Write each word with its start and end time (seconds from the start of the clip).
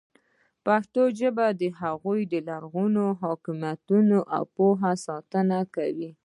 پښتو 0.65 1.01
ژبه 1.19 1.45
د 1.61 1.63
هغو 1.79 2.13
لرغونو 2.49 3.05
حکمتونو 3.21 4.17
او 4.35 4.43
پوهې 4.55 4.93
ساتنه 5.05 5.59
کوي. 5.75 6.09